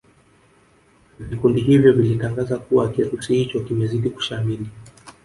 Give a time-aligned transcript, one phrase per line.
[1.19, 4.69] vikiundi hivyo vilitangaza kuwa kirusi hicho kimezidi kushamili